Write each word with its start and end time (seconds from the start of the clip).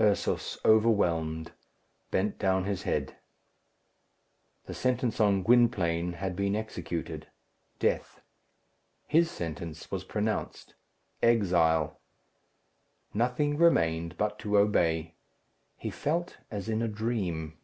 Ursus, 0.00 0.56
overwhelmed, 0.64 1.52
bent 2.10 2.38
down 2.38 2.64
his 2.64 2.84
head. 2.84 3.18
The 4.64 4.72
sentence 4.72 5.20
on 5.20 5.42
Gwynplaine 5.42 6.14
had 6.14 6.34
been 6.34 6.56
executed 6.56 7.26
death. 7.78 8.22
His 9.06 9.30
sentence 9.30 9.90
was 9.90 10.02
pronounced 10.02 10.72
exile. 11.22 12.00
Nothing 13.12 13.58
remained 13.58 14.16
but 14.16 14.38
to 14.38 14.56
obey. 14.56 15.14
He 15.76 15.90
felt 15.90 16.38
as 16.50 16.70
in 16.70 16.80
a 16.80 16.88
dream. 16.88 17.58